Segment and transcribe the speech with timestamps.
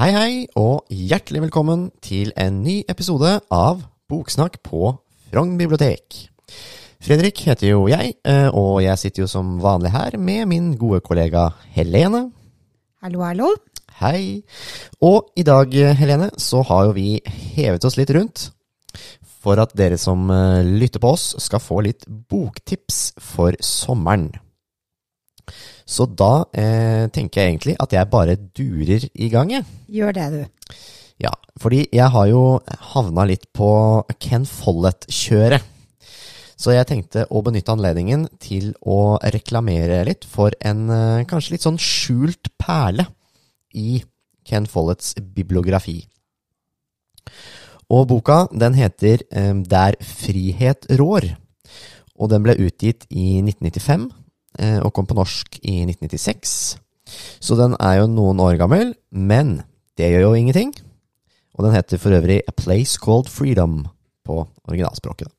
[0.00, 4.94] Hei, hei, og hjertelig velkommen til en ny episode av Boksnakk på
[5.28, 6.16] Frogn bibliotek.
[7.04, 11.02] Fredrik heter jo jeg, eh, og jeg sitter jo som vanlig her med min gode
[11.04, 12.30] kollega Helene.
[13.04, 13.52] Hallo, hallo.
[14.00, 14.40] Hei.
[15.04, 17.20] Og i dag, Helene, så har jo vi
[17.52, 18.54] hevet oss litt rundt
[19.44, 24.30] for at dere som eh, lytter på oss, skal få litt boktips for sommeren.
[25.90, 29.66] Så da eh, tenker jeg egentlig at jeg bare durer i gang, jeg.
[29.90, 30.74] Gjør det, du.
[31.20, 32.44] Ja, fordi jeg har jo
[32.94, 33.70] havna litt på
[34.22, 35.66] Ken Follett-kjøret.
[36.60, 41.64] Så jeg tenkte å benytte anledningen til å reklamere litt for en eh, kanskje litt
[41.64, 43.08] sånn skjult perle
[43.72, 44.02] i
[44.46, 46.02] Ken Folletts bibliografi.
[47.90, 51.30] Og boka den heter eh, Der frihet rår.
[52.20, 54.16] Og den ble utgitt i 1995 eh,
[54.58, 56.54] og kom på norsk i 1996.
[57.38, 59.60] Så den er jo noen år gammel, men
[59.96, 60.72] det gjør jo ingenting.
[61.56, 63.84] Og den heter for øvrig A Place Called Freedom
[64.26, 65.30] på originalspråket.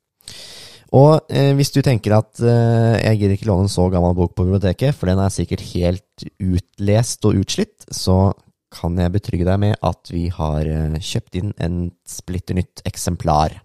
[0.92, 4.34] Og eh, hvis du tenker at eh, jeg gidder ikke låne en så gammel bok
[4.36, 8.34] på biblioteket, for den er sikkert helt utlest og utslitt, så
[8.72, 13.56] kan jeg betrygge deg med at vi har eh, kjøpt inn en splitter nytt eksemplar.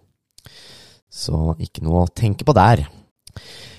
[1.11, 2.85] Så ikke noe å tenke på der.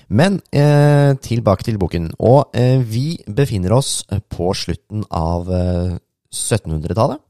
[0.09, 2.11] Men eh, tilbake til boken.
[2.19, 5.97] Og eh, vi befinner oss på slutten av eh,
[6.33, 7.21] 1700-tallet.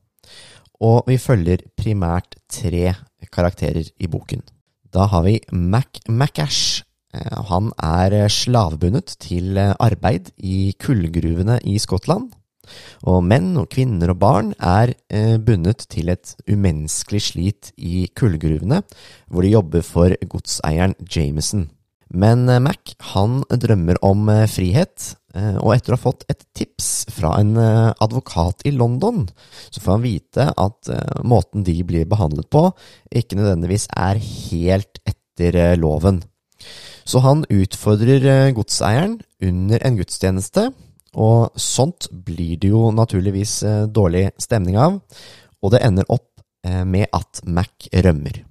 [0.80, 2.94] Og vi følger primært tre
[3.34, 4.46] karakterer i boken.
[4.94, 6.86] Da har vi Mac Macash.
[7.14, 12.30] Eh, han er slavebundet til eh, arbeid i kullgruvene i Skottland.
[13.10, 18.84] Og menn og kvinner og barn er eh, bundet til et umenneskelig slit i kullgruvene,
[19.28, 21.68] hvor de jobber for godseieren Jameson.
[22.10, 25.12] Men Mac han drømmer om frihet,
[25.62, 29.28] og etter å ha fått et tips fra en advokat i London,
[29.70, 30.90] så får han vite at
[31.22, 32.64] måten de blir behandlet på,
[33.14, 36.24] ikke nødvendigvis er helt etter loven.
[37.06, 40.72] Så han utfordrer godseieren under en gudstjeneste,
[41.14, 43.60] og sånt blir det jo naturligvis
[43.94, 44.98] dårlig stemning av,
[45.62, 48.49] og det ender opp med at Mac rømmer.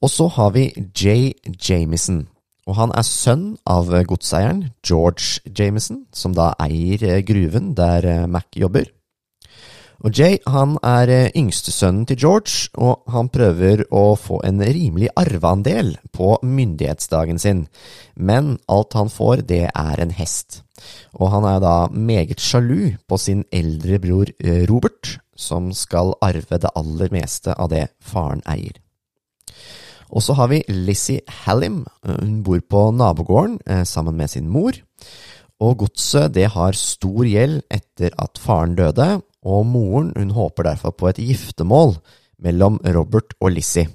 [0.00, 1.32] Og så har vi Jay
[1.68, 2.22] Jamison,
[2.64, 8.88] og han er sønn av godseieren George Jameson, som da eier gruven der Mac jobber.
[10.00, 15.98] Og Jay han er yngstesønnen til George, og han prøver å få en rimelig arveandel
[16.16, 17.66] på myndighetsdagen sin,
[18.16, 20.62] men alt han får, det er en hest.
[21.12, 24.32] Og han er da meget sjalu på sin eldre bror
[24.70, 28.80] Robert, som skal arve det aller meste av det faren eier.
[30.10, 31.84] Og så har vi Lizzie Hallim.
[32.02, 34.74] Hun bor på nabogården sammen med sin mor.
[35.60, 40.94] Og godset det har stor gjeld etter at faren døde, og moren hun håper derfor
[40.96, 41.96] på et giftermål
[42.40, 43.88] mellom Robert og Lizzie.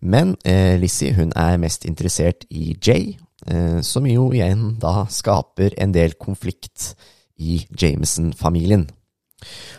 [0.00, 3.16] Men eh, Lizzie hun er mest interessert i Jay,
[3.46, 6.94] eh, som jo igjen da skaper en del konflikt
[7.36, 8.88] i Jameson-familien.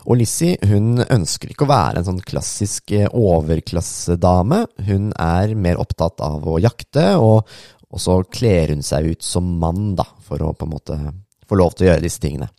[0.08, 4.64] Og Lizzie hun ønsker ikke å være en sånn klassisk overklassedame.
[4.88, 7.50] Hun er mer opptatt av å jakte, og,
[7.90, 11.00] og så kler hun seg ut som mann, da, for å på en måte
[11.50, 12.50] få lov til å gjøre disse tingene.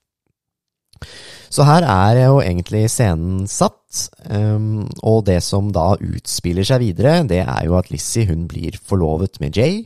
[1.50, 3.78] Så her er jo egentlig scenen satt,
[4.30, 8.78] um, og det som da utspiller seg videre, det er jo at Lizzie hun blir
[8.78, 9.82] forlovet med Jay,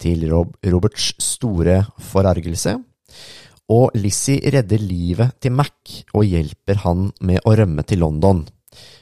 [0.00, 1.82] til Rob Roberts store
[2.12, 2.76] forargelse.
[3.70, 8.42] Og Lizzie redder livet til Mac og hjelper han med å rømme til London,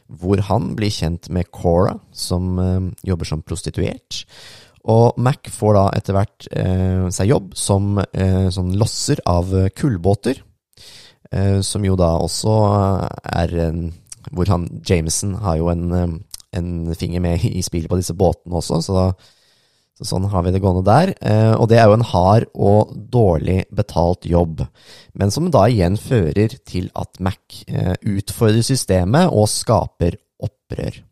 [0.08, 4.24] hvor han blir kjent med Cora, som eh, jobber som prostituert.
[4.88, 10.42] Og Mac får da etter hvert eh, seg jobb som eh, sånn losser av kullbåter,
[11.32, 12.58] eh, som jo da også
[13.24, 13.56] er
[14.28, 16.20] Hvor han Jameson har jo en,
[16.52, 19.06] en finger med i spillet på disse båtene også, så da
[19.98, 21.10] så sånn har vi det gående der.
[21.58, 24.62] Og det er jo en hard og dårlig betalt jobb,
[25.18, 27.64] men som da igjen fører til at Mac
[28.06, 31.02] utfordrer systemet og skaper opprør.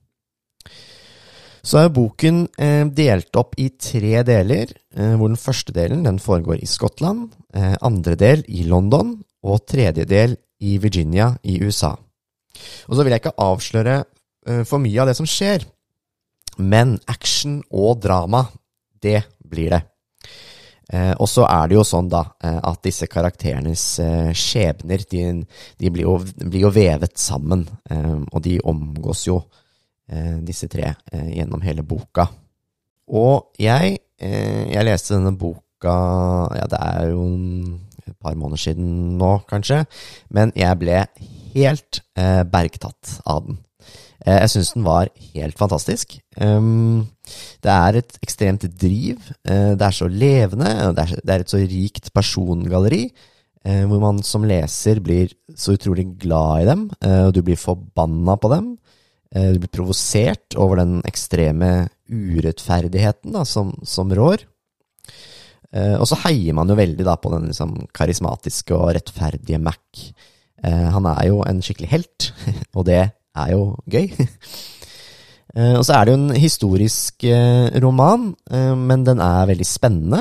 [1.66, 2.44] Så er boken
[2.94, 7.32] delt opp i tre deler, hvor den første delen den foregår i Skottland,
[7.82, 11.96] andre del i London og tredje del i Virginia i USA.
[12.86, 13.96] Og så vil jeg ikke avsløre
[14.62, 15.66] for mye av det som skjer,
[16.62, 18.46] men action og drama
[19.06, 19.82] det blir det.
[20.92, 25.22] Eh, og så er det jo sånn da at disse karakterenes eh, skjebner de,
[25.80, 29.40] de blir, jo, blir, jo, vevet sammen, eh, og de omgås jo
[30.46, 32.28] disse tre gjennom hele boka.
[33.10, 35.96] Og jeg, jeg leste denne boka
[36.54, 37.24] ja, det er jo
[38.06, 39.82] et par måneder siden nå, kanskje.
[40.30, 41.02] Men jeg ble
[41.56, 43.58] helt eh, bergtatt av den.
[44.26, 46.16] Eh, jeg syns den var helt fantastisk.
[46.40, 47.06] Um,
[47.62, 49.22] det er et ekstremt driv.
[49.46, 50.72] Eh, det er så levende.
[50.96, 53.04] Det er, et så rikt persongalleri.
[53.66, 56.82] Eh, hvor man som leser blir så utrolig glad i dem,
[57.26, 58.74] og du blir forbanna på dem.
[59.36, 64.44] Du blir provosert over den ekstreme urettferdigheten da, som, som rår.
[65.98, 70.06] Og så heier man jo veldig da på den liksom, karismatiske og rettferdige Mac.
[70.62, 72.30] Han er jo en skikkelig helt,
[72.78, 73.02] og det
[73.44, 74.10] er jo gøy.
[75.56, 79.64] Eh, og så er det jo en historisk eh, roman, eh, men den er veldig
[79.64, 80.18] spennende.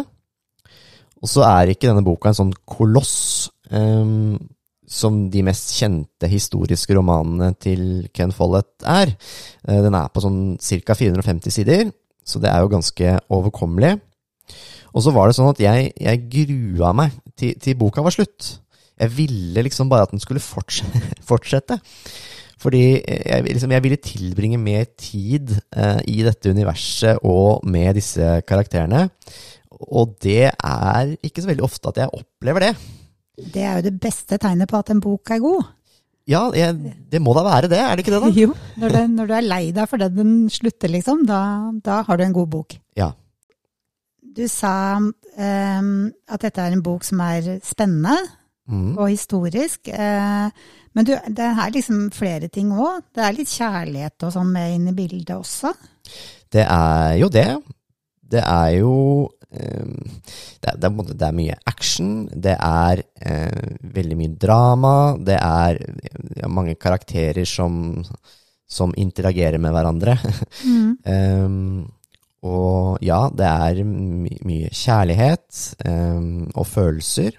[1.19, 4.38] Og så er ikke denne boka en sånn koloss um,
[4.88, 9.15] som de mest kjente historiske romanene til Ken Follett er.
[9.65, 10.95] Den er på sånn ca.
[10.95, 11.89] 450 sider,
[12.23, 13.95] så det er jo ganske overkommelig.
[14.94, 18.59] Og så var det sånn at jeg, jeg grua meg til, til boka var slutt.
[19.01, 21.01] Jeg ville liksom bare at den skulle fortsette.
[21.25, 21.79] fortsette.
[22.61, 28.37] Fordi jeg, liksom, jeg ville tilbringe mer tid eh, i dette universet og med disse
[28.47, 29.09] karakterene.
[29.91, 32.69] Og det er ikke så veldig ofte at jeg opplever det.
[33.51, 35.65] Det er jo det beste tegnet på at en bok er god.
[36.31, 38.31] Ja, jeg, det må da være det, er det ikke det, da?
[38.45, 41.41] Jo, når, det, når du er lei deg for det den slutter, liksom, da,
[41.85, 42.77] da har du en god bok.
[42.97, 43.11] Ja.
[44.35, 45.91] Du sa um,
[46.31, 48.15] at dette er en bok som er spennende
[48.65, 48.95] Mm.
[48.97, 49.91] og historisk.
[49.93, 50.49] eh,
[50.95, 53.03] men du, det er liksom flere ting òg.
[53.15, 55.74] Det er litt kjærlighet og sånn med inn i bildet også.
[56.56, 57.50] Det er jo det.
[58.36, 58.94] Det er jo
[59.51, 59.89] eh,
[60.62, 62.13] det, er, det, er, det er mye action.
[62.31, 64.95] Det er eh, veldig mye drama.
[65.19, 65.81] Det er
[66.39, 68.00] ja, mange karakterer som,
[68.63, 70.15] som interagerer med hverandre.
[70.63, 71.83] Um,
[72.45, 75.59] og ja, det er my mye kjærlighet
[75.89, 77.36] um, og følelser.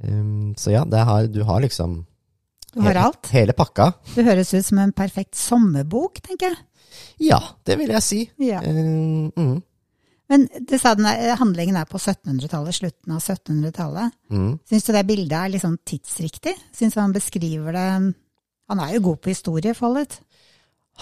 [0.00, 2.00] Um, så ja, det har, du har liksom
[2.72, 3.28] Du har hele, alt.
[3.34, 3.90] hele pakka.
[4.14, 6.62] Det høres ut som en perfekt sommerbok, tenker jeg.
[7.28, 7.38] Ja,
[7.68, 8.20] det vil jeg si.
[8.40, 8.60] Ja.
[8.64, 9.54] Uh, mm,
[10.32, 14.14] Men du sa den er, handlingen er på 1700-tallet, slutten av 1700-tallet.
[14.32, 14.50] mm.
[14.68, 16.54] Syns du det bildet er litt sånn tidsriktig?
[16.72, 17.86] Syns du han beskriver det
[18.72, 20.20] Han er jo god på historie, Follet.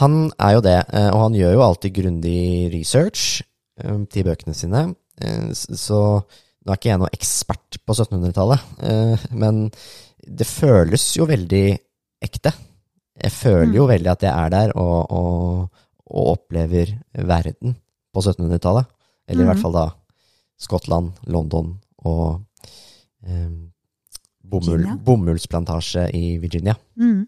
[0.02, 2.40] Han er jo det, eh, og han gjør jo alltid grundig
[2.74, 3.42] research
[3.82, 4.84] eh, til bøkene sine.
[5.20, 9.68] Eh, Så nå er ikke jeg noe ekspert på 1700-tallet, eh, men
[10.26, 11.64] det føles jo veldig
[12.22, 12.52] ekte.
[13.20, 15.80] Jeg føler jo veldig at jeg er der og, og,
[16.10, 17.74] og opplever verden
[18.12, 18.88] på 1700-tallet.
[19.30, 19.88] Eller i hvert fall da
[20.60, 21.74] Skottland, London
[22.04, 22.40] og
[23.24, 23.50] eh,
[24.50, 26.74] bomull, bomullsplantasje i Virginia.
[27.00, 27.26] Mm.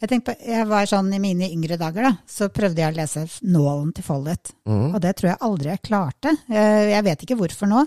[0.00, 3.24] Jeg på, jeg var sånn I mine yngre dager da, så prøvde jeg å lese
[3.50, 4.52] Nålen til Follet.
[4.68, 4.92] Mm.
[4.92, 6.34] Og det tror jeg aldri jeg klarte.
[6.50, 7.82] Eh, Jeg vet ikke hvorfor nå.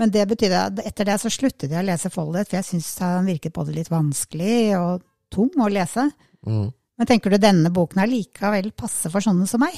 [0.00, 2.90] Men det betydde at etter det så sluttet jeg å lese Follet, for jeg syntes
[3.04, 6.08] han virket både litt vanskelig og tung å lese.
[6.48, 6.68] Mm.
[7.00, 9.76] Men tenker du denne boken allikevel passer for sånne som meg?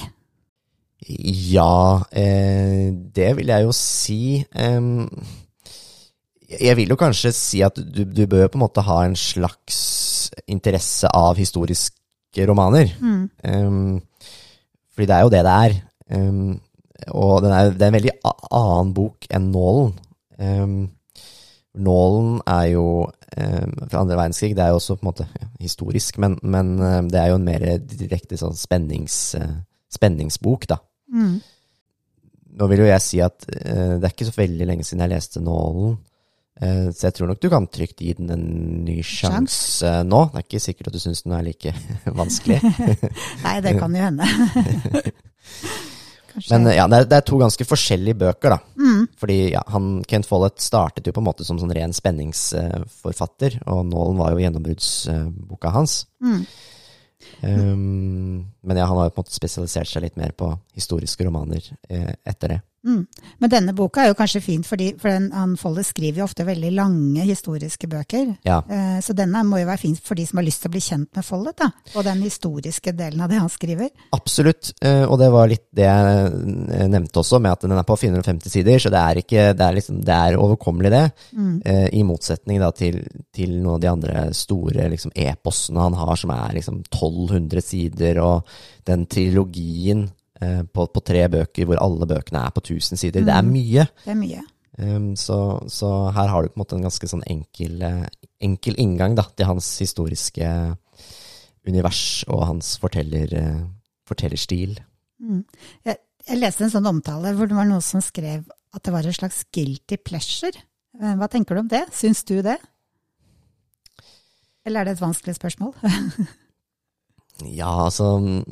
[1.03, 4.21] Ja, eh, det vil jeg jo si.
[4.39, 4.87] Eh,
[6.59, 9.79] jeg vil jo kanskje si at du, du bør på en måte ha en slags
[10.49, 12.93] interesse av historiske romaner.
[13.01, 13.23] Mm.
[13.43, 13.99] Em,
[14.93, 15.75] fordi det er jo det det er.
[16.13, 16.55] Em,
[17.11, 19.93] og den er, det er en veldig annen bok enn Nålen.
[20.41, 20.91] Em,
[21.73, 25.47] Nålen er jo um, fra andre verdenskrig, det er jo også på en måte ja,
[25.63, 29.55] historisk, men, men um, det er jo en mer direkte sånn spennings, uh,
[29.89, 30.77] spenningsbok, da.
[31.09, 31.39] Mm.
[32.59, 35.13] Nå vil jo jeg si at uh, det er ikke så veldig lenge siden jeg
[35.15, 35.97] leste Nålen.
[36.61, 38.45] Uh, så jeg tror nok du kan trygt gi den en
[38.85, 40.27] ny sjanse uh, nå.
[40.29, 41.73] Det er ikke sikkert at du syns den er like
[42.21, 42.61] vanskelig.
[43.47, 44.29] Nei, det kan jo hende.
[46.33, 46.57] Kanskje.
[46.57, 48.59] Men ja, det er, det er to ganske forskjellige bøker, da.
[48.79, 49.01] mm.
[49.21, 53.83] Fordi ja, han, Kent Follett startet jo på en måte som sånn ren spenningsforfatter, og
[53.91, 56.03] Nålen var jo gjennombruddsboka hans.
[56.23, 56.43] Mm.
[57.43, 61.27] Um, men ja, han har jo på en måte spesialisert seg litt mer på historiske
[61.27, 62.59] romaner eh, etter det.
[62.83, 63.05] Mm.
[63.39, 66.45] Men denne boka er jo kanskje fint, fordi, for den, han Follett skriver jo ofte
[66.47, 68.33] veldig lange historiske bøker.
[68.43, 68.59] Ja.
[68.67, 70.81] Eh, Så denne må jo være fint for de som har lyst til å bli
[70.83, 71.69] kjent med Follet, da.
[71.95, 73.89] Og den historiske delen av det han skriver.
[74.15, 77.97] Absolutt, eh, og det var litt det jeg nevnte også, med at den er på
[77.99, 81.03] 450 sider, så det er, ikke, det er, liksom, det er overkommelig det.
[81.33, 81.61] Mm.
[81.65, 82.99] eh, I motsetning da til,
[83.33, 88.19] til noen av de andre store liksom, eposene han har, som er liksom 1200 sider,
[88.23, 88.43] og
[88.87, 90.09] den trilogien
[90.73, 93.25] på, på tre bøker hvor alle bøkene er på 1000 sider.
[93.27, 93.85] Det er mye.
[94.03, 94.43] Det er mye.
[94.77, 95.37] Um, så,
[95.69, 98.07] så her har du på en måte en ganske sånn enkel, eh,
[98.41, 100.49] enkel inngang da, til hans historiske
[101.69, 103.61] univers og hans forteller, eh,
[104.09, 104.79] fortellerstil.
[105.21, 105.43] Mm.
[105.85, 109.05] Jeg, jeg leste en sånn omtale hvor det var noen som skrev at det var
[109.05, 110.65] en slags guilty pleasure.
[110.97, 111.85] Eh, Hva tenker du om det?
[111.93, 112.57] Syns du det?
[114.65, 115.75] Eller er det et vanskelig spørsmål?
[117.49, 118.43] Ja, altså mm,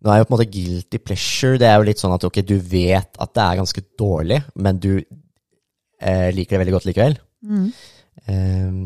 [0.00, 2.40] Nå er jo på en måte guilty pleasure Det er jo litt sånn at ok,
[2.46, 7.18] du vet at det er ganske dårlig, men du eh, liker det veldig godt likevel.
[7.44, 7.66] Mm.
[8.24, 8.78] Eh,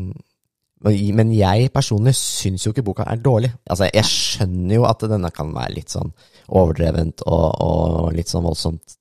[0.85, 3.49] men jeg personlig syns jo ikke boka er dårlig.
[3.65, 6.11] Altså, jeg skjønner jo at denne kan være litt sånn
[6.53, 8.97] overdrevent og, og litt sånn voldsomt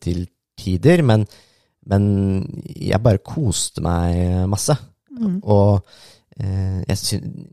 [0.00, 0.24] til
[0.56, 1.26] tider, men,
[1.90, 2.06] men
[2.72, 4.78] jeg bare koste meg masse.
[5.12, 5.40] Mm.
[5.42, 5.82] Og
[6.40, 7.52] eh, jeg syns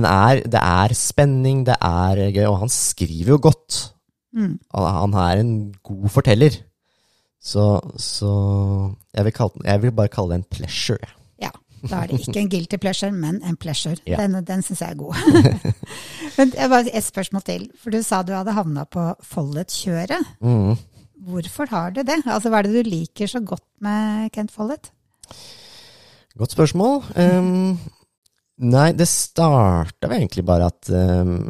[0.00, 3.94] er, Det er spenning, det er gøy, og han skriver jo godt.
[4.32, 4.58] Mm.
[4.74, 6.50] Han, er en god forteller.
[7.42, 8.30] Så, så
[9.14, 11.10] jeg, vil kalle, jeg vil bare kalle det en pleasure.
[11.42, 11.50] Ja,
[11.90, 13.96] da er det ikke en guilty pleasure, men en pleasure.
[14.06, 14.20] Ja.
[14.22, 15.14] Den, den syns jeg er god.
[16.38, 17.68] men jeg bare Et spørsmål til.
[17.82, 20.22] For du sa du hadde havna på Follett-kjøret.
[20.40, 20.76] Mm.
[21.26, 22.22] Hvorfor har du det?
[22.26, 24.92] Altså, Hva er det du liker så godt med Kent Follett?
[26.38, 27.02] Godt spørsmål.
[27.16, 27.78] Um,
[28.58, 31.40] nei, det starta vel egentlig bare at um,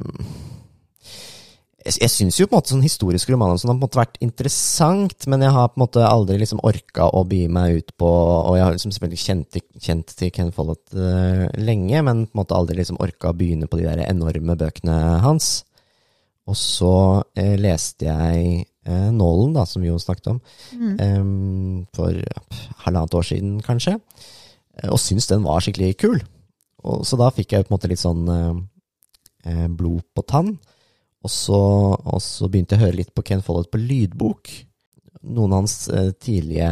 [1.83, 3.99] Jeg, jeg syns jo på en måte sånn historiske romaner sånn har på en måte
[3.99, 7.91] vært interessant, men jeg har på en måte aldri liksom orka å by meg ut
[7.99, 12.37] på Og jeg har liksom selvfølgelig kjent, kjent til Ken Follett uh, lenge, men på
[12.37, 15.65] en måte aldri liksom orka å begynne på de der enorme bøkene hans.
[16.47, 20.41] Og så uh, leste jeg uh, Nålen, da, som vi jo snakket om,
[20.73, 20.95] Mm.
[21.19, 22.15] um, for
[22.87, 23.99] halvannet år siden, kanskje.
[24.89, 26.23] Og syns den var skikkelig kul.
[26.83, 28.61] Og, så da fikk jeg på en måte litt sånn eh,
[29.51, 30.55] eh, blod på tann.
[31.23, 31.61] Og så,
[31.95, 34.51] og så begynte jeg å høre litt på Ken Follett på lydbok.
[35.31, 36.71] Noen av hans eh, tidlige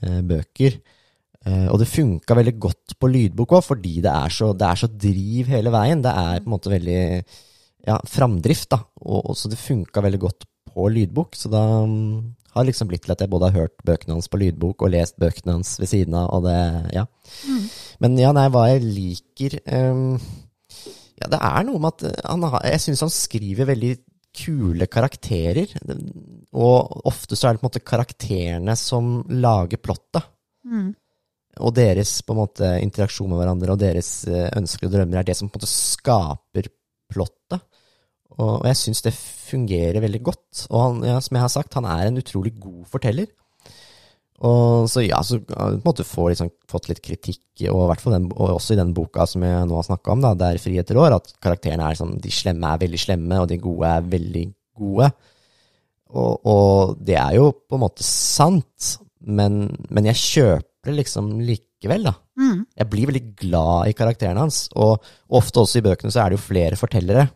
[0.00, 0.78] eh, bøker.
[1.44, 4.80] Eh, og det funka veldig godt på lydbok òg, fordi det er, så, det er
[4.80, 6.04] så driv hele veien.
[6.04, 8.80] Det er på en måte veldig ja, framdrift, da.
[9.04, 11.36] Og, og så det funka veldig godt på lydbok.
[11.36, 12.16] Så da mm,
[12.52, 15.18] har liksom blitt til at jeg både har hørt bøkene hans på lydbok og lest
[15.20, 17.06] bøkene hans ved siden av, og det Ja.
[17.48, 17.66] Mm.
[18.04, 20.16] Men ja, nei, hva jeg liker um,
[21.20, 23.92] Ja, det er noe med at han har Jeg syns han skriver veldig
[24.32, 25.68] kule karakterer.
[26.56, 30.24] Og ofte så er det på en måte karakterene som lager plottet.
[30.64, 30.92] Mm.
[31.60, 35.28] Og deres på en måte interaksjon med hverandre og deres eh, ønsker og drømmer er
[35.28, 36.70] det som på en måte skaper
[37.12, 37.60] plottet.
[38.38, 40.66] Og, jeg syns det fungerer veldig godt.
[40.70, 43.28] Og han, ja, som jeg har sagt, han er en utrolig god forteller.
[44.42, 48.24] Og så ja, så på en måte får liksom, fått litt kritikk, og, i den,
[48.32, 51.14] og også i den boka som jeg nå har snakka om, da, der Frihet rår,
[51.14, 54.44] at karakterene er sånn, de slemme er veldig slemme, og de gode er veldig
[54.80, 55.12] gode.
[56.12, 59.62] Og, og det er jo på en måte sant, men,
[59.94, 62.16] men jeg kjøper liksom likevel, da.
[62.40, 62.64] Mm.
[62.82, 65.06] Jeg blir veldig glad i karakterene hans, og
[65.38, 67.28] ofte også i bøkene så er det jo flere fortellere.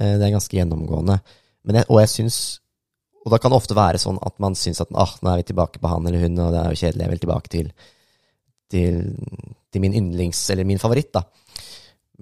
[0.00, 1.18] Eh, Det er ganske gjennomgående.
[1.64, 2.38] Men jeg, og jeg syns
[3.26, 5.48] Og da kan det ofte være sånn at man syns at ah, nå er vi
[5.50, 7.66] tilbake på han eller hun, og det er jo kjedelig, jeg vil tilbake til,
[8.72, 9.00] til,
[9.74, 11.24] til min yndlings, eller min favoritt, da.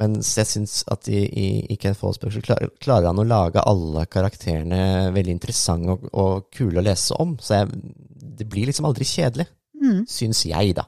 [0.01, 3.63] Mens jeg syns at i, i, i Ken Fallsberg så klarer, klarer han å lage
[3.63, 7.37] alle karakterene veldig interessante og, og kule å lese om.
[7.39, 7.71] Så jeg,
[8.41, 10.07] det blir liksom aldri kjedelig, Mm.
[10.09, 10.87] syns jeg, da.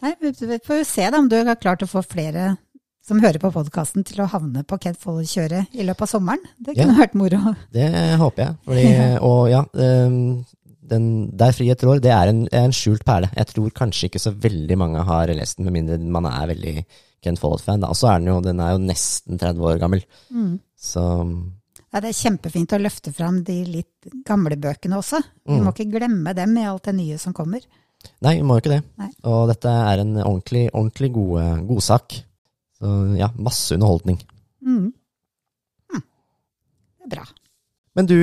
[0.00, 2.54] Nei, vi vi får jo se da om du har klart å få flere
[3.06, 6.42] som hører på podkasten til å havne på Kent Follett-kjøret i løpet av sommeren.
[6.60, 7.40] Det kunne vært moro.
[7.72, 7.86] Det
[8.20, 8.56] håper jeg.
[8.68, 8.88] Fordi,
[9.30, 10.18] og ja, ehm,
[10.90, 11.06] den,
[11.38, 13.30] Der frihet rår, det er en, en skjult perle.
[13.36, 16.74] Jeg tror kanskje ikke så veldig mange har lest den, med mindre man er veldig
[17.24, 17.84] Kent Follett-fan.
[17.88, 20.04] Og så er den jo, den er jo nesten 30 år gammel.
[20.34, 20.54] Mm.
[20.78, 21.04] Så
[21.90, 25.18] Ja, det er kjempefint å løfte fram de litt gamle bøkene også.
[25.46, 25.64] Vi Mm.
[25.66, 27.60] må ikke glemme dem i alt det nye som kommer.
[28.22, 28.82] nei, vi må jo ikke det.
[28.98, 29.08] Nei.
[29.24, 32.20] Og dette er en ordentlig, ordentlig gode, godsak.
[32.80, 34.18] Så ja, masse underholdning.
[34.64, 34.88] Mm.
[35.92, 36.02] Hm.
[36.98, 37.26] Det er bra.
[37.98, 38.14] Men du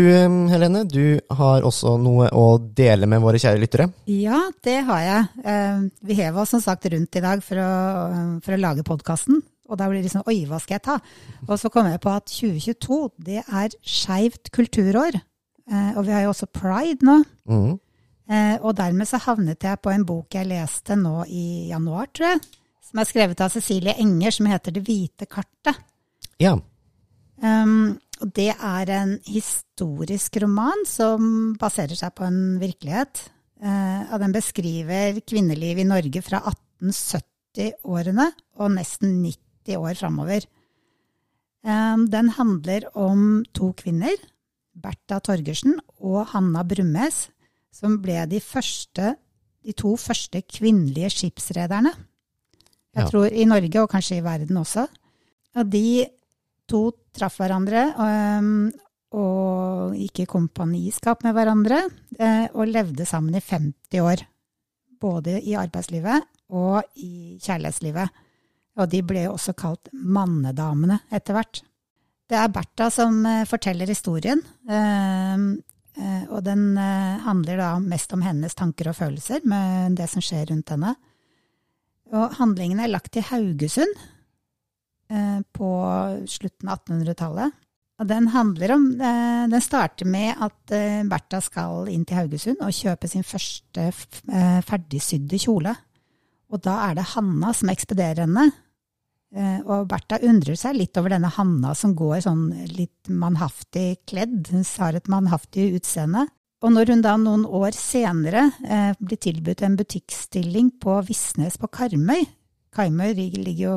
[0.49, 3.89] Helene, du har også noe å dele med våre kjære lyttere.
[4.09, 5.89] Ja, det har jeg.
[6.07, 7.69] Vi hev oss som sagt rundt i dag for å,
[8.45, 9.41] for å lage podkasten.
[9.67, 10.95] Og da blir det liksom Oi, hva skal jeg ta?
[11.49, 15.19] Og så kom jeg på at 2022, det er skeivt kulturår.
[15.67, 17.17] Eh, Og vi har jo også pride nå.
[17.51, 17.73] Mhm.
[18.31, 22.31] Eh, Og dermed så havnet jeg på en bok jeg leste nå i januar, tror
[22.31, 22.41] jeg.
[22.87, 25.79] Som er skrevet av Cecilie Enger, som heter Det hvite kartet.
[26.39, 26.55] Ja.
[27.43, 33.27] Um, og det er en historisk roman som baserer seg på en virkelighet.
[33.59, 36.39] Uh, og den beskriver kvinneliv i Norge fra
[36.79, 40.47] 1870-årene og nesten 90 år framover.
[41.67, 44.15] Um, den handler om to kvinner,
[44.77, 47.25] Bertha Torgersen og Hanna Brummes,
[47.73, 49.17] som ble de, første,
[49.65, 51.91] de to første kvinnelige skipsrederne.
[52.97, 53.09] Jeg Ja.
[53.13, 54.87] tror i Norge, og kanskje i verden også.
[55.57, 56.05] Og de
[56.67, 58.73] to traff hverandre og,
[59.17, 61.83] og gikk i kompaniskap med hverandre,
[62.19, 64.25] eh, og levde sammen i 50 år.
[64.99, 68.09] både i arbeidslivet og i kjærlighetslivet.
[68.79, 71.61] Og de ble jo også kalt mannedamene etter hvert.
[72.27, 78.53] Det er Bertha som eh, forteller historien, eh, og den handler da mest om hennes
[78.55, 80.95] tanker og følelser med det som skjer rundt henne.
[82.13, 84.03] Og handlingen er lagt til Haugesund
[85.55, 85.71] på
[86.27, 87.55] slutten av 1800-tallet.
[87.97, 90.73] Og den handler om Den starter med at
[91.09, 93.89] Bertha skal inn til Haugesund og kjøpe sin første
[94.67, 95.73] ferdigsydde kjole.
[96.51, 98.49] Og da er det Hanna som ekspederer henne
[99.35, 104.47] Eh, og Bertha undrer seg litt over denne Hanna som går sånn litt mannhaftig kledd,
[104.53, 106.27] hun har et mannhaftig utseende.
[106.65, 111.69] Og når hun da noen år senere eh, blir tilbudt en butikkstilling på Visnes på
[111.69, 112.25] Karmøy
[112.77, 113.73] Karmøy ligger jo,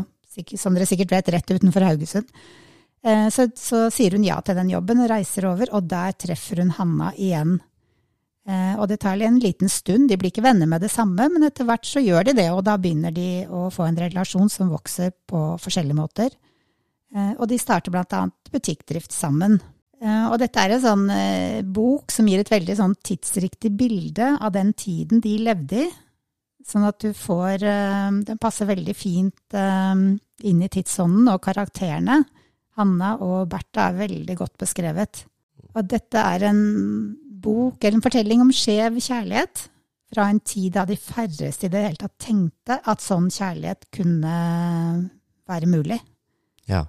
[0.58, 2.28] som dere sikkert vet, rett utenfor Haugesund.
[3.02, 6.60] Eh, så, så sier hun ja til den jobben og reiser over, og der treffer
[6.62, 7.56] hun Hanna igjen.
[8.48, 11.48] Eh, og det tar en liten stund, de blir ikke venner med det samme, men
[11.48, 14.72] etter hvert så gjør de det, og da begynner de å få en relasjon som
[14.72, 16.36] vokser på forskjellige måter.
[17.14, 19.60] Eh, og de starter blant annet butikkdrift sammen.
[20.00, 21.06] Eh, og dette er en sånn
[21.72, 25.90] bok som gir et veldig sånn tidsriktig bilde av den tiden de levde i.
[26.70, 32.18] Sånn at du får Den passer veldig fint inn i tidsånden og karakterene.
[32.78, 35.24] Hanna og Bertha er veldig godt beskrevet.
[35.74, 36.60] Og dette er en
[37.40, 39.66] bok eller en fortelling om skjev kjærlighet
[40.10, 44.34] fra en tid da de færreste i det hele tatt tenkte at sånn kjærlighet kunne
[45.50, 46.00] være mulig.
[46.70, 46.84] Ja.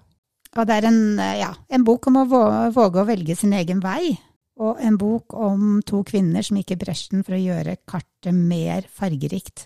[0.58, 1.02] Og det er en,
[1.40, 2.28] ja, en bok om å
[2.76, 4.18] våge å velge sin egen vei.
[4.62, 8.86] Og en bok om to kvinner som gikk i bresjen for å gjøre kartet mer
[8.92, 9.66] fargerikt.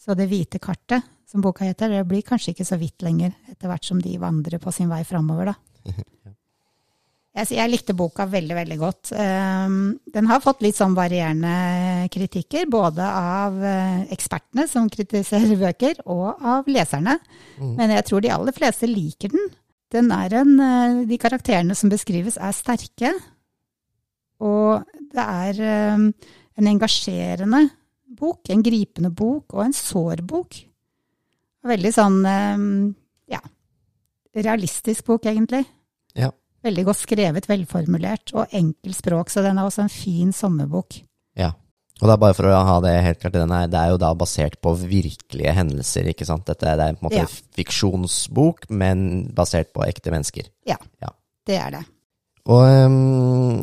[0.00, 3.70] Så det hvite kartet, som boka heter, det blir kanskje ikke så hvitt lenger, etter
[3.70, 5.92] hvert som de vandrer på sin vei framover, da.
[7.34, 9.10] Jeg, jeg, likte boka veldig, veldig godt.
[9.18, 15.98] Um, den har fått litt sånn varierende kritikker, både av uh, ekspertene som kritiserer bøker,
[16.14, 17.16] og av leserne.
[17.58, 17.72] Mm.
[17.80, 19.50] Men jeg tror de aller fleste liker den.
[19.94, 23.12] Den er en, uh, de karakterene som beskrives, er sterke.
[24.44, 26.08] Og det er um,
[26.58, 27.64] en engasjerende
[28.14, 30.58] bok, en gripende bok, og en sår bok.
[31.64, 32.68] Veldig sånn um,
[33.30, 33.40] ja,
[34.36, 35.64] realistisk bok, egentlig.
[36.18, 36.30] Ja.
[36.64, 40.96] Veldig godt skrevet, velformulert og enkelt språk, så den er også en fin sommerbok.
[41.36, 41.52] Ja,
[42.00, 44.10] og det er bare for å ha det helt klart, denne, det er jo da
[44.18, 46.46] basert på virkelige hendelser, ikke sant?
[46.48, 47.28] Dette det er på en måte ja.
[47.54, 50.50] fiksjonsbok, men basert på ekte mennesker.
[50.66, 51.12] Ja, ja.
[51.46, 51.84] det er det.
[52.50, 53.62] Og um,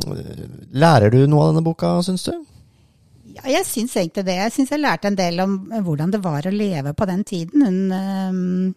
[0.73, 2.31] lærer du noe av denne boka, syns du?
[3.35, 4.37] Ja, jeg syns egentlig det.
[4.39, 7.67] Jeg syns jeg lærte en del om hvordan det var å leve på den tiden.
[7.67, 8.71] Hun um,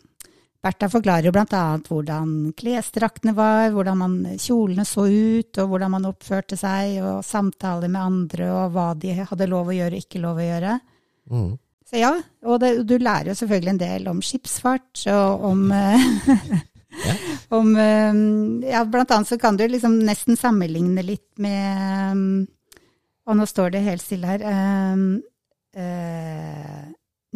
[0.65, 1.65] Bertha forklarer jo bl.a.
[1.85, 7.91] hvordan klesdraktene var, hvordan man, kjolene så ut, og hvordan man oppførte seg, og samtaler
[7.93, 10.79] med andre, og hva de hadde lov å gjøre og ikke lov å gjøre.
[11.29, 11.51] Mm.
[11.85, 12.15] Så ja,
[12.49, 15.67] og det, du lærer jo selvfølgelig en del om skipsfart, og om
[17.09, 17.17] ja.
[17.59, 17.71] om
[18.65, 22.47] Ja, blant annet så kan du liksom nesten sammenligne litt med
[23.29, 24.45] Og nå står det helt stille her.
[24.49, 25.05] Eh,
[25.83, 26.81] eh,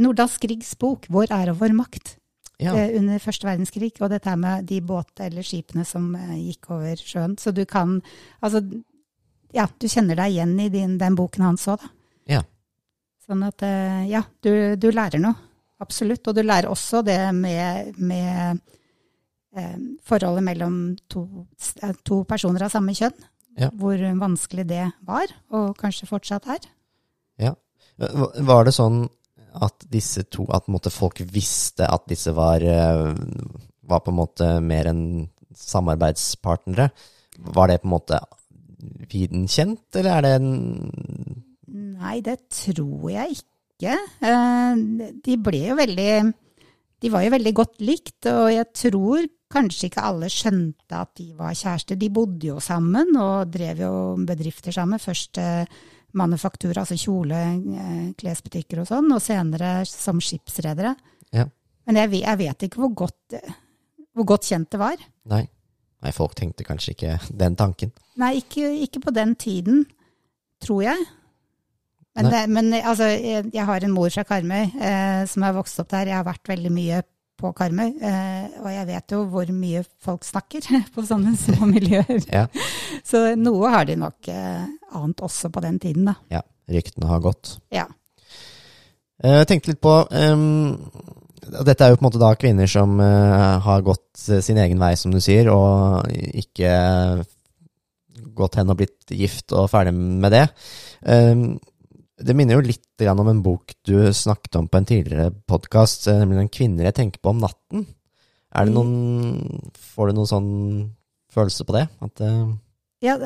[0.00, 2.17] Nordahl Griegs bok 'Vår ære og vår makt'
[2.58, 2.74] ja.
[2.74, 6.98] Eh, under første verdenskrig, og dette med de båtene eller skipene som eh, gikk over
[6.98, 7.36] sjøen.
[7.38, 8.00] Så du kan
[8.42, 8.62] Altså,
[9.54, 11.92] ja, du kjenner deg igjen i din, den boken hans òg, da.
[12.28, 12.42] Ja.
[13.24, 15.36] Sånn at, eh, ja, du, du, lærer noe.
[15.78, 16.26] Absolutt.
[16.26, 18.60] Og du lærer også det med, med
[19.54, 21.24] eh, forholdet mellom to,
[22.02, 23.14] to, personer av samme kjønn.
[23.58, 23.70] Ja.
[23.74, 26.66] Hvor vanskelig det var, og kanskje fortsatt er.
[27.42, 27.54] Ja.
[27.98, 29.06] Var det sånn
[29.64, 33.14] at disse to At folk visste at disse var, eh,
[33.82, 36.90] var på en måte mer enn samarbeidspartnere.
[37.38, 38.20] Var det på en måte
[39.10, 41.44] viden kjent, eller er det en
[41.98, 43.94] Nei, det tror jeg ikke.
[44.24, 44.78] Eh,
[45.24, 46.12] de ble jo veldig
[47.02, 51.28] De var jo veldig godt likt, og jeg tror kanskje ikke alle skjønte at de
[51.38, 51.98] var kjærester.
[51.98, 53.92] De bodde jo sammen og drev jo
[54.26, 54.98] bedrifter sammen.
[54.98, 55.68] Først eh,
[56.16, 57.42] manufaktur, altså kjole,
[57.82, 60.94] eh, klesbutikker og sånn, og senere som skipsredere.
[61.36, 61.44] Ja.
[61.88, 63.38] Men jeg, jeg, vet ikke hvor godt,
[64.16, 65.04] hvor godt, kjent det var.
[65.28, 65.44] Nei.
[65.98, 67.90] Nei, folk tenkte kanskje ikke den tanken.
[68.20, 69.86] Nei, ikke, ikke på den tiden,
[70.62, 71.06] tror jeg.
[72.18, 75.78] Men, det, men altså, jeg, jeg, har en mor fra Karmøy eh, som har vokst
[75.82, 76.10] opp der.
[76.10, 77.02] Jeg har vært veldig mye
[77.38, 77.92] på Karmøy.
[78.02, 82.24] Eh, og jeg vet jo hvor mye folk snakker på sånne små miljøer.
[82.26, 82.46] ja.
[83.06, 86.14] Så noe har de nok eh, ant også på den tiden, da.
[86.30, 86.42] Ja.
[86.68, 87.54] Ryktene har gått.
[87.72, 87.86] Ja.
[89.22, 90.90] Eh, jeg tenkte litt på um,
[91.48, 94.92] Dette er jo på en måte da kvinner som uh, har gått sin egen vei,
[95.00, 96.72] som du sier, og ikke
[98.36, 100.44] gått hen og blitt gift og ferdig med det.
[101.02, 101.58] Um,
[102.18, 106.08] Det minner jo litt grann om en bok du snakket om på en tidligere podkast,
[106.10, 107.86] nemlig den 'Kvinner jeg tenker på om natten'.
[108.52, 108.74] Er det Mm.
[108.74, 110.90] noen Får du noen sånn
[111.30, 111.88] følelse på det?
[112.02, 112.52] At uh...
[113.00, 113.16] Ja,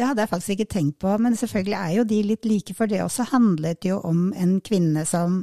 [0.00, 2.90] det, hadde jeg faktisk ikke tenkt på, men selvfølgelig er jo de litt like, for
[2.90, 5.42] det også handlet jo om en kvinne som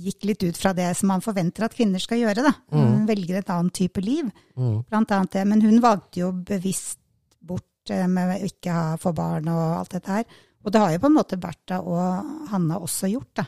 [0.00, 2.52] gikk litt ut fra det som man forventer at kvinner skal gjøre, da.
[2.72, 5.44] Hun velger et annet type liv, mm, blant annet det.
[5.50, 7.00] Men hun valgte jo bevisst
[7.42, 10.38] bort eh, med å ikke ha, få barn og alt dette her.
[10.64, 13.46] Og det har jo på en måte Bertha og Hanna også gjort, da.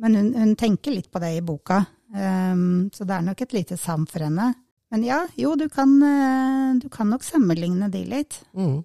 [0.00, 1.82] Men hun, hun tenker litt på det i boka,
[2.16, 4.46] um, så det er nok et lite savn for henne.
[4.90, 8.40] Men ja, jo, du kan, eh, du kan nok sammenligne de litt.
[8.56, 8.78] mm.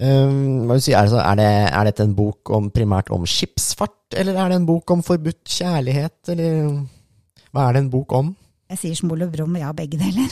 [0.00, 4.38] Um, si, er, det, er, det, er dette en bok om, primært om skipsfart, eller
[4.40, 6.70] er det en bok om forbudt kjærlighet, eller
[7.52, 8.30] hva er det en bok om?
[8.70, 10.30] Jeg sier smol og brom, ja, begge deler.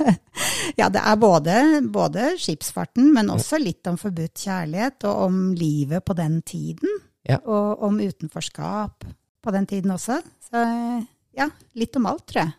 [0.80, 1.54] ja, det er både,
[1.92, 7.00] både skipsfarten, men også litt om forbudt kjærlighet, og om livet på den tiden.
[7.26, 7.40] Ja.
[7.42, 9.04] Og om utenforskap
[9.42, 10.20] på den tiden også.
[10.46, 10.62] Så
[11.36, 12.54] ja, litt om alt, tror jeg.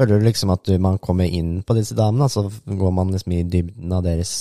[0.00, 3.38] Føler du liksom at du, man kommer inn på disse damene, så går man liksom
[3.38, 4.34] i dybden av deres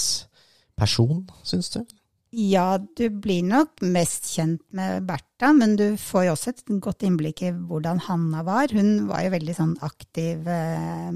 [0.79, 1.81] person, syns du?
[2.29, 7.01] Ja, du blir nok mest kjent med Bertha, men du får jo også et godt
[7.07, 8.69] innblikk i hvordan Hanna var.
[8.75, 11.09] Hun var jo veldig sånn aktiv eh,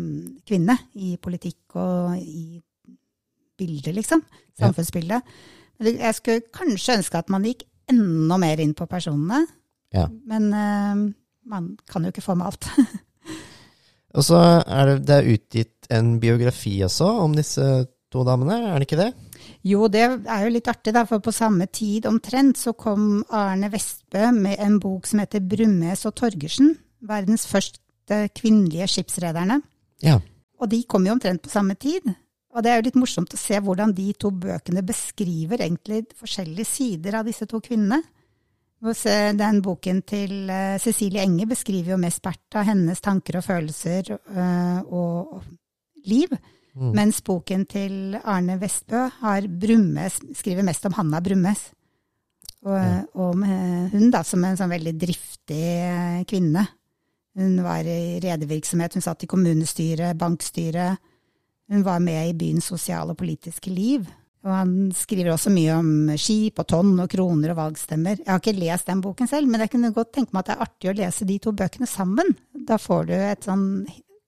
[0.49, 2.57] kvinne i politikk og i
[3.61, 4.23] bildet, liksom.
[4.57, 5.21] Samfunnsbildet.
[5.83, 5.93] Ja.
[6.07, 9.43] Jeg skulle kanskje ønske at man gikk enda mer inn på personene,
[9.93, 10.07] Ja.
[10.25, 11.03] men eh,
[11.45, 12.69] man kan jo ikke få med alt.
[14.17, 17.65] Og så er det, det er utgitt en biografi også om disse
[18.13, 19.11] to damene, er det ikke det?
[19.63, 23.69] Jo, det er jo litt artig, da, for på samme tid omtrent så kom Arne
[23.71, 26.73] Vestbø med en bok som heter Brummes og Torgersen,
[27.07, 29.61] verdens første kvinnelige skipsrederne.
[30.03, 30.17] Ja.
[30.59, 32.11] Og de kom jo omtrent på samme tid.
[32.53, 36.69] Og det er jo litt morsomt å se hvordan de to bøkene beskriver egentlig forskjellige
[36.69, 38.03] sider av disse to kvinnene.
[38.83, 44.79] Den boken til eh, Cecilie Enge beskriver jo mest Bertha, hennes tanker og følelser eh,
[44.91, 45.39] og
[46.03, 46.35] liv.
[46.73, 46.91] Mm.
[46.97, 51.67] Mens boken til Arne Vestbø har Brummes, skriver mest om Hanna Brummes.
[52.63, 53.03] Og, Ja.
[53.19, 56.63] og eh, hun da, som en sånn veldig driftig eh, kvinne.
[57.37, 60.97] Hun var i redevirksomhet, hun satt i kommunestyret, bankstyret.
[61.69, 64.05] Hun var med i byens sosiale og politiske liv.
[64.43, 68.17] Og han skriver også mye om skip og tonn og kroner og valgstemmer.
[68.19, 70.55] Jeg har ikke lest den boken selv, men jeg kunne godt tenke meg at det
[70.55, 72.33] er artig å lese de to bøkene sammen.
[72.53, 73.67] Da får du et sånn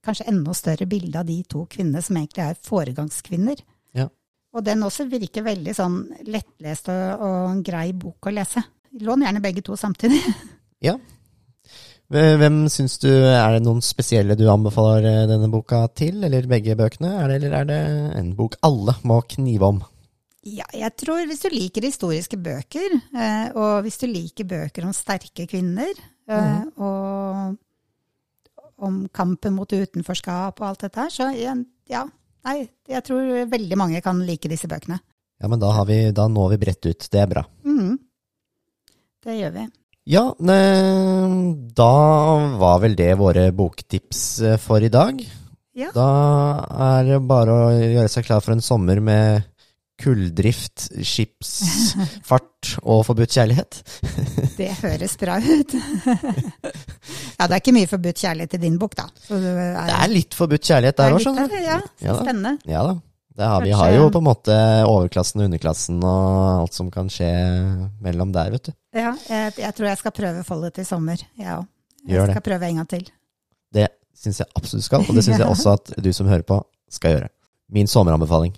[0.05, 3.63] kanskje enda større bilde av de to kvinnene som egentlig er foregangskvinner.
[3.97, 4.09] Ja.
[4.55, 8.63] Og den også virker veldig sånn lettlest og, og en grei bok å lese.
[9.01, 10.21] Lån gjerne begge to samtidig.
[10.83, 10.91] Ja.
[12.11, 16.75] Hvem syns du Er det noen spesielle du anbefaler eh, denne boka til, eller begge
[16.77, 17.15] bøkene?
[17.23, 17.79] Er det, eller er det
[18.19, 19.79] en bok alle må knive om?
[20.45, 24.93] Ja, jeg tror hvis du liker historiske bøker, eh, og hvis du liker bøker om
[24.93, 25.95] sterke kvinner,
[26.29, 26.75] mm.
[26.77, 27.55] og
[28.81, 32.03] om kampen mot utenforskap og alt dette her, så ja,
[32.47, 32.57] nei,
[32.89, 34.99] jeg tror veldig mange kan like disse bøkene.
[35.41, 37.07] Ja, men da, har vi, da når vi bredt ut.
[37.11, 37.43] Det er bra.
[37.67, 37.97] Mm.
[39.25, 39.65] Det gjør vi.
[40.05, 41.93] Ja, da
[42.61, 45.23] var vel det våre boktips eh, for i dag.
[45.75, 45.89] Ja.
[45.95, 46.09] Da
[46.93, 49.49] er det bare å gjøre seg klar for en sommer med
[50.01, 53.77] kulldrift, skipsfart og forbudt kjærlighet.
[54.60, 55.75] Det høres bra ut.
[57.38, 59.08] ja, det er ikke mye forbudt kjærlighet i din bok, da.
[59.31, 61.58] Er, Det er litt forbudt kjærlighet der er òg, skjønner du.
[61.63, 62.55] Ja, Ja spennende.
[62.69, 62.95] Ja da.
[63.36, 64.53] Det har, vi har jo på en måte
[64.88, 67.27] overklassen og underklassen og alt som kan skje
[68.03, 68.71] mellom der, vet du.
[68.95, 71.65] Ja, jeg, jeg tror jeg skal prøve Follet i sommer, jeg òg.
[72.05, 72.36] Jeg Gjør det.
[72.38, 73.03] skal prøve en gang til.
[73.75, 76.62] Det syns jeg absolutt skal, og det syns jeg også at du som hører på,
[76.95, 77.29] skal gjøre.
[77.75, 78.55] Min sommeranbefaling.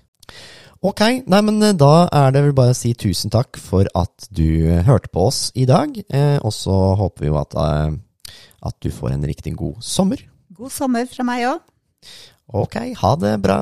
[0.85, 4.27] Ok, nei, men eh, da er det vel bare å si tusen takk for at
[4.29, 5.95] du hørte på oss i dag.
[6.13, 8.37] Eh, og så håper vi jo at, eh,
[8.69, 10.21] at du får en riktig god sommer.
[10.57, 11.61] God sommer fra meg òg.
[12.57, 13.61] Ok, ha det bra.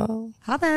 [0.49, 0.75] Ha det!